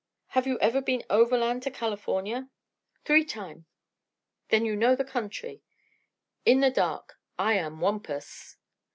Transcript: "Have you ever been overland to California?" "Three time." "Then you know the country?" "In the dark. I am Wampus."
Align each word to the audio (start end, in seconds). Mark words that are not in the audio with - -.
"Have 0.29 0.47
you 0.47 0.57
ever 0.57 0.81
been 0.81 1.03
overland 1.11 1.61
to 1.61 1.69
California?" 1.69 2.49
"Three 3.05 3.23
time." 3.23 3.67
"Then 4.49 4.65
you 4.65 4.75
know 4.75 4.95
the 4.95 5.05
country?" 5.05 5.61
"In 6.43 6.59
the 6.59 6.71
dark. 6.71 7.19
I 7.37 7.53
am 7.53 7.81
Wampus." 7.81 8.57